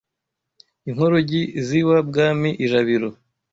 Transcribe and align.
Inkorogi 0.89 1.41
iz'iwa 1.59 1.97
Bwami 2.07 2.49
ijabiro 2.65 3.09